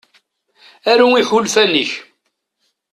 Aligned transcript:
Aru 0.91 1.07
iḥulfan-ik. 1.15 1.91